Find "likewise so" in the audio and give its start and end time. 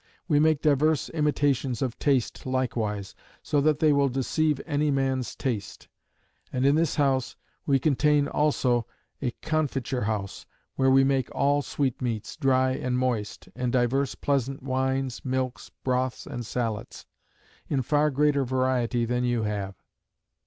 2.47-3.61